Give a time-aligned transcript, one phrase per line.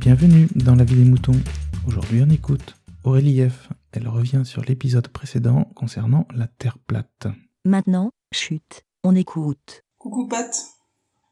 [0.00, 1.38] Bienvenue dans la vie des moutons.
[1.86, 3.68] Aujourd'hui on écoute Aurélie F.
[3.92, 7.26] Elle revient sur l'épisode précédent concernant la Terre plate.
[7.66, 9.84] Maintenant, chute, on écoute.
[9.98, 10.50] Coucou Pat,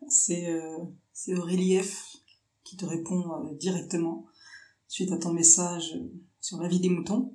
[0.06, 0.84] c'est euh,
[1.14, 2.18] c'est Aurélie F
[2.62, 4.26] qui te répond euh, directement
[4.86, 5.98] suite à ton message
[6.38, 7.32] sur la vie des moutons.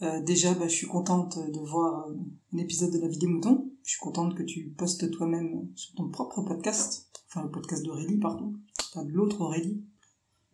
[0.00, 2.14] Euh, déjà, bah, je suis contente de voir euh,
[2.54, 3.70] un épisode de la vie des moutons.
[3.82, 7.10] Je suis contente que tu postes toi-même sur ton propre podcast.
[7.28, 8.54] Enfin, le podcast d'Aurélie, pardon.
[8.94, 9.84] Pas de l'autre Aurélie.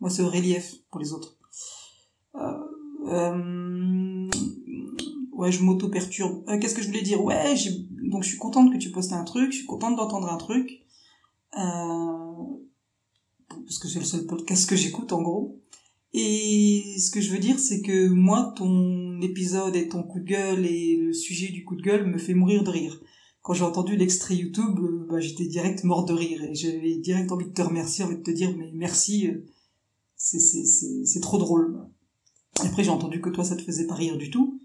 [0.03, 1.37] Moi, c'est Aurélie F pour les autres.
[2.35, 2.57] Euh,
[3.07, 4.29] euh,
[5.31, 6.43] ouais, je m'auto-perturbe.
[6.49, 7.23] Euh, Qu'est-ce que je voulais dire?
[7.23, 7.55] Ouais,
[8.11, 9.53] donc je suis contente que tu postes un truc.
[9.53, 10.81] Je suis contente d'entendre un truc.
[11.53, 12.59] Parce
[13.81, 15.61] que c'est le seul podcast que j'écoute, en gros.
[16.11, 20.25] Et ce que je veux dire, c'est que moi, ton épisode et ton coup de
[20.25, 22.99] gueule et le sujet du coup de gueule me fait mourir de rire.
[23.41, 27.45] Quand j'ai entendu l'extrait YouTube, bah, j'étais direct mort de rire et j'avais direct envie
[27.45, 29.29] de te remercier, envie de te dire mais merci,
[30.23, 31.85] c'est trop drôle.
[32.61, 34.61] Après j'ai entendu que toi ça te faisait pas rire du tout.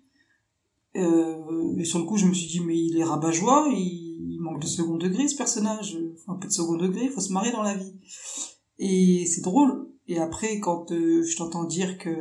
[0.97, 4.63] Euh, et sur le coup je me suis dit mais il est rabat-joie, il, manque
[4.63, 5.99] de second degré ce personnage,
[6.29, 7.93] un peu de second degré, il faut se marrer dans la vie.
[8.79, 9.91] Et c'est drôle.
[10.07, 12.15] Et après, quand euh, je t'entends dire que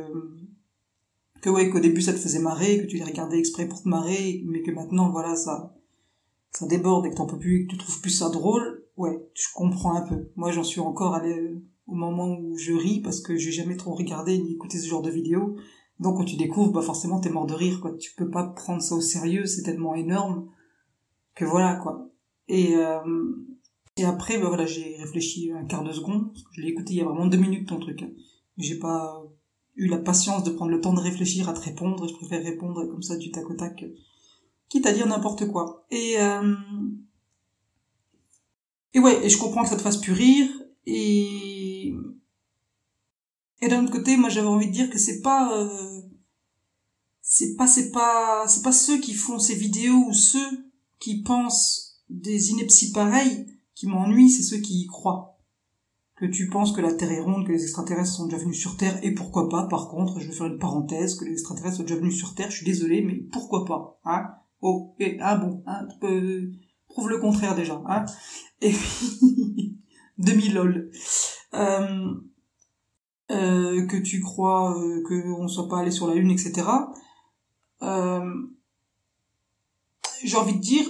[1.40, 3.88] que ouais, qu'au début ça te faisait marrer, que tu les regardais exprès pour te
[3.88, 5.76] marrer, mais que maintenant voilà ça
[6.50, 9.46] ça déborde et que t'en peux plus, que tu trouves plus ça drôle, ouais, je
[9.54, 10.28] comprends un peu.
[10.34, 11.54] Moi j'en suis encore allé
[11.88, 15.02] au moment où je ris parce que j'ai jamais trop regardé ni écouté ce genre
[15.02, 15.56] de vidéos.
[15.98, 17.92] Donc quand tu découvres, bah forcément t'es mort de rire quoi.
[17.98, 20.48] Tu peux pas prendre ça au sérieux, c'est tellement énorme
[21.34, 22.10] que voilà quoi.
[22.46, 23.00] Et euh,
[23.96, 26.92] et après, bah voilà, j'ai réfléchi un quart de seconde, parce que je l'ai écouté
[26.92, 28.02] il y a vraiment deux minutes ton truc.
[28.02, 28.10] hein.
[28.56, 29.24] J'ai pas
[29.74, 32.84] eu la patience de prendre le temps de réfléchir à te répondre, je préfère répondre
[32.86, 33.84] comme ça du tac au tac,
[34.68, 35.84] quitte à dire n'importe quoi.
[35.90, 36.54] Et, euh...
[38.94, 40.48] et ouais, et je comprends que ça te fasse plus rire,
[40.86, 41.57] et...
[43.60, 45.52] Et d'un autre côté, moi j'avais envie de dire que c'est pas...
[45.56, 46.02] euh,
[47.20, 52.02] C'est pas, c'est pas, c'est pas ceux qui font ces vidéos ou ceux qui pensent
[52.08, 55.36] des inepties pareilles qui m'ennuient, c'est ceux qui y croient.
[56.16, 58.76] Que tu penses que la Terre est ronde, que les extraterrestres sont déjà venus sur
[58.76, 61.82] Terre, et pourquoi pas, par contre, je vais faire une parenthèse, que les extraterrestres sont
[61.84, 64.26] déjà venus sur Terre, je suis désolé, mais pourquoi pas, hein
[64.60, 66.50] Oh, et, ah bon, hein, euh,
[66.88, 68.04] prouve le contraire déjà, hein
[68.60, 69.78] Et puis,
[70.18, 70.90] demi lol.
[71.54, 72.14] Euh,
[73.30, 76.66] euh, que tu crois euh, qu'on soit pas allé sur la Lune, etc.
[77.82, 78.32] Euh,
[80.24, 80.86] j'ai envie de dire,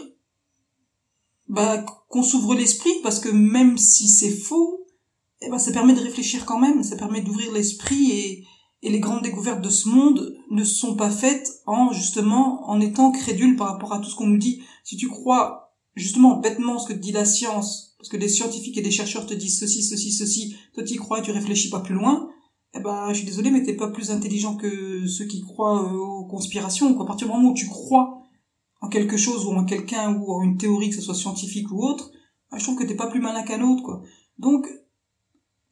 [1.49, 4.87] bah, qu'on s'ouvre l'esprit parce que même si c'est faux,
[5.41, 8.45] eh ben, ça permet de réfléchir quand même, ça permet d'ouvrir l'esprit et,
[8.83, 13.11] et les grandes découvertes de ce monde ne sont pas faites en, justement, en étant
[13.11, 14.63] crédule par rapport à tout ce qu'on nous dit.
[14.85, 15.68] Si tu crois,
[15.99, 19.35] justement, bêtement ce que dit la science, parce que des scientifiques et des chercheurs te
[19.35, 22.31] disent ceci, ceci, ceci, toi tu y crois et tu réfléchis pas plus loin,
[22.75, 25.97] eh ben, je suis désolé, mais t'es pas plus intelligent que ceux qui croient euh,
[25.97, 27.05] aux conspirations, quoi.
[27.05, 28.23] À partir du moment où tu crois
[28.81, 31.83] en quelque chose ou en quelqu'un ou en une théorie, que ce soit scientifique ou
[31.83, 32.11] autre,
[32.51, 34.03] bah, je trouve que t'es pas plus malin qu'un autre, quoi.
[34.39, 34.69] Donc,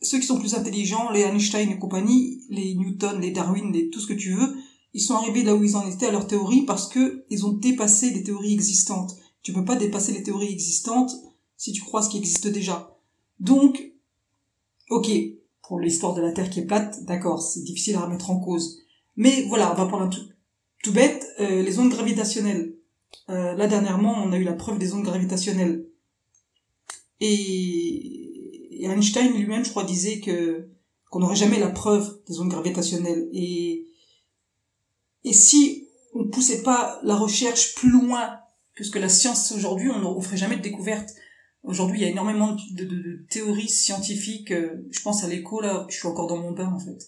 [0.03, 4.01] ceux qui sont plus intelligents, les Einstein et compagnie, les Newton, les Darwin, les, tout
[4.01, 4.57] ce que tu veux,
[4.93, 7.53] ils sont arrivés là où ils en étaient à leur théorie parce que ils ont
[7.53, 9.13] dépassé les théories existantes.
[9.47, 11.13] Tu peux pas dépasser les théories existantes
[11.57, 12.99] si tu crois ce qui existe déjà.
[13.39, 13.93] Donc,
[14.91, 15.09] ok,
[15.63, 18.81] pour l'histoire de la Terre qui est plate, d'accord, c'est difficile à remettre en cause.
[19.15, 20.29] Mais voilà, on va prendre un truc
[20.83, 22.75] tout bête, euh, les ondes gravitationnelles.
[23.31, 25.87] Euh, là dernièrement, on a eu la preuve des ondes gravitationnelles.
[27.21, 30.71] Et, et Einstein lui-même, je crois, disait que
[31.09, 33.29] qu'on n'aurait jamais la preuve des ondes gravitationnelles.
[33.33, 33.87] Et
[35.23, 38.41] et si on poussait pas la recherche plus loin
[38.91, 41.11] que la science aujourd'hui, on ne ferait jamais de découverte.
[41.63, 44.53] Aujourd'hui, il y a énormément de, de- de théories scientifiques.
[44.53, 45.87] euh, Je pense à l'écho là.
[45.89, 46.99] Je suis encore dans mon bain en fait.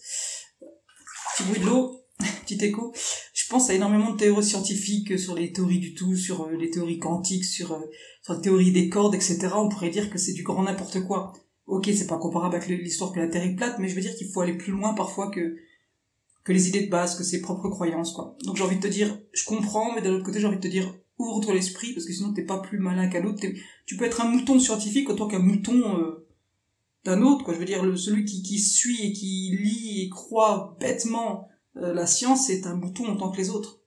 [1.37, 2.01] Petit bruit de l'eau,
[2.45, 2.93] petit écho.
[3.33, 6.69] Je pense à énormément de théories scientifiques sur les théories du tout, sur euh, les
[6.69, 7.79] théories quantiques, sur, euh,
[8.23, 9.37] sur la théorie des cordes, etc.
[9.55, 11.33] On pourrait dire que c'est du grand n'importe quoi.
[11.67, 14.15] Ok, c'est pas comparable avec l'histoire que la Terre est plate, mais je veux dire
[14.15, 15.55] qu'il faut aller plus loin parfois que
[16.43, 18.35] que les idées de base, que ses propres croyances, quoi.
[18.43, 20.61] Donc j'ai envie de te dire, je comprends, mais d'un autre côté j'ai envie de
[20.61, 23.45] te dire, ouvre-toi l'esprit, parce que sinon t'es pas plus malin qu'un autre.
[23.85, 26.25] Tu peux être un mouton scientifique autant qu'un mouton euh,
[27.03, 27.53] d'un autre, quoi.
[27.53, 32.07] Je veux dire, le, celui qui, suit et qui lit et croit bêtement euh, la
[32.07, 33.81] science, c'est un mouton autant que les autres.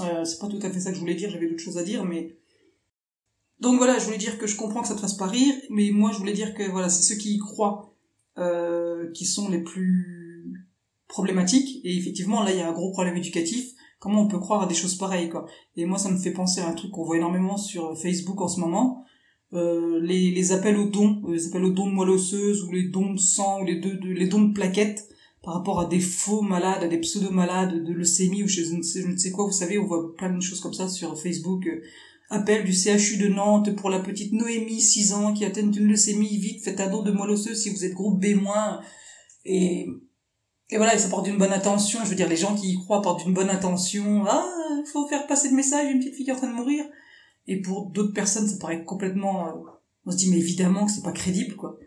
[0.00, 1.84] Euh, c'est pas tout à fait ça que je voulais dire, j'avais d'autres choses à
[1.84, 2.36] dire, mais...
[3.60, 5.90] Donc voilà, je voulais dire que je comprends que ça te fasse pas rire, mais
[5.92, 7.94] moi je voulais dire que voilà, c'est ceux qui y croient
[8.36, 10.66] euh, qui sont les plus
[11.06, 13.72] problématiques, et effectivement là il y a un gros problème éducatif,
[14.02, 15.46] comment on peut croire à des choses pareilles quoi.
[15.76, 18.48] Et moi ça me fait penser à un truc qu'on voit énormément sur Facebook en
[18.48, 19.04] ce moment,
[19.54, 22.88] euh, les, appels aux dons, euh, les appels aux dons de moelle osseuse ou les
[22.88, 25.08] dons de sang ou les, deux, de, les dons de plaquettes
[25.42, 29.30] par rapport à des faux malades, à des pseudo-malades de leucémie ou je ne, sais,
[29.30, 31.66] quoi, vous savez, on voit plein de choses comme ça sur Facebook.
[31.66, 31.82] Euh,
[32.30, 36.38] appel du CHU de Nantes pour la petite Noémie, 6 ans, qui atteint d'une leucémie,
[36.38, 38.38] vite, faites un don de moelle osseuse si vous êtes groupe B-.
[39.44, 39.86] Et,
[40.72, 43.02] et voilà, ça porte d'une bonne intention, je veux dire, les gens qui y croient
[43.02, 46.30] portent d'une bonne intention, ah, il faut faire passer le message, une petite fille qui
[46.30, 46.86] est en train de mourir.
[47.46, 49.52] Et pour d'autres personnes, ça paraît complètement, euh,
[50.06, 51.78] on se dit, mais évidemment que c'est pas crédible, quoi.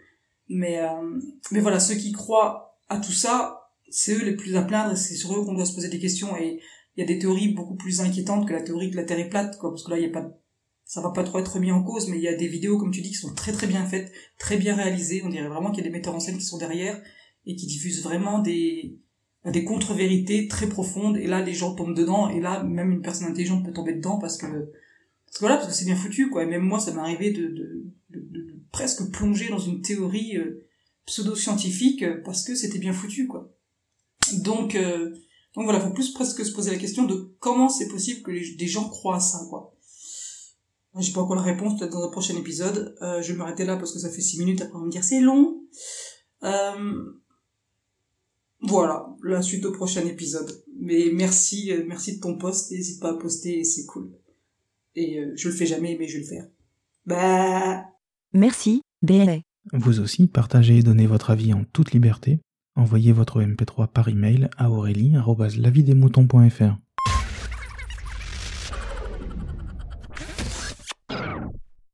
[0.49, 1.19] Mais, euh,
[1.51, 5.15] mais voilà, ceux qui croient à tout ça, c'est eux les plus à plaindre c'est
[5.15, 6.59] sur eux qu'on doit se poser des questions et
[6.95, 9.29] il y a des théories beaucoup plus inquiétantes que la théorie que la Terre est
[9.29, 10.29] plate, quoi, parce que là, il y a pas,
[10.83, 12.91] ça va pas trop être mis en cause, mais il y a des vidéos, comme
[12.91, 15.23] tu dis, qui sont très très bien faites, très bien réalisées.
[15.25, 17.01] On dirait vraiment qu'il y a des metteurs en scène qui sont derrière
[17.45, 18.97] et qui diffusent vraiment des,
[19.45, 21.17] des contre-vérités très profondes.
[21.17, 22.29] Et là, les gens tombent dedans.
[22.29, 25.67] Et là, même une personne intelligente peut tomber dedans parce que, parce que voilà, parce
[25.67, 26.43] que c'est bien foutu, quoi.
[26.43, 30.67] Et même moi, ça m'est arrivé de, de, de, presque plonger dans une théorie euh,
[31.05, 33.51] pseudo-scientifique parce que c'était bien foutu, quoi.
[34.39, 35.11] Donc, euh,
[35.55, 38.55] donc voilà, faut plus presque se poser la question de comment c'est possible que les,
[38.55, 39.75] des gens croient à ça, quoi.
[40.97, 42.95] J'ai pas encore la réponse, peut-être dans un prochain épisode.
[43.01, 44.91] Euh, je vais m'arrêter là parce que ça fait six minutes, après on va me
[44.91, 45.61] dire c'est long.
[46.43, 47.03] Euh,
[48.67, 50.63] voilà, la suite au prochain épisode.
[50.79, 54.11] Mais merci, euh, merci de ton post, n'hésite pas à poster, c'est cool.
[54.95, 56.47] Et euh, je le fais jamais, mais je vais le faire.
[57.05, 57.85] Bah.
[58.33, 59.39] Merci, BLA.
[59.73, 62.39] Vous aussi, partagez et donnez votre avis en toute liberté.
[62.75, 66.84] Envoyez votre MP3 par email à aurélie.lavidesmoutons.fr.